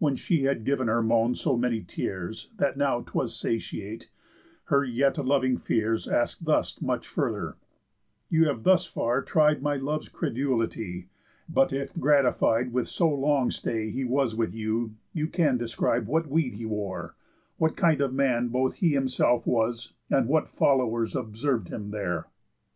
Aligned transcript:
When 0.00 0.16
she 0.16 0.42
had 0.42 0.64
giv'n 0.64 0.88
her 0.88 1.04
moan 1.04 1.36
so 1.36 1.56
many 1.56 1.82
tears, 1.82 2.50
That 2.56 2.76
now 2.76 3.02
'twas 3.02 3.38
satiate, 3.38 4.10
her 4.64 4.82
yet 4.82 5.18
loving 5.24 5.56
fears 5.56 6.08
Ask'd 6.08 6.46
thus 6.46 6.80
much 6.82 7.06
further: 7.06 7.58
"You 8.28 8.46
have 8.48 8.64
thus 8.64 8.86
far 8.86 9.22
tried 9.22 9.62
My 9.62 9.76
love's 9.76 10.08
credulity, 10.08 11.10
but 11.48 11.72
if 11.72 11.96
gratified 11.96 12.72
With 12.72 12.88
so 12.88 13.08
long 13.08 13.52
stay 13.52 13.88
he 13.90 14.04
was 14.04 14.34
with 14.34 14.52
you, 14.52 14.96
you 15.12 15.28
can 15.28 15.58
Describe 15.58 16.08
what 16.08 16.26
weed 16.26 16.54
he 16.54 16.66
wore, 16.66 17.14
what 17.56 17.76
kind 17.76 18.00
of 18.00 18.12
man 18.12 18.48
Both 18.48 18.74
he 18.82 18.94
himself 18.94 19.46
was, 19.46 19.92
and 20.10 20.26
what 20.26 20.48
followers 20.48 21.14
Observ'd 21.14 21.68
him 21.68 21.92
there." 21.92 22.26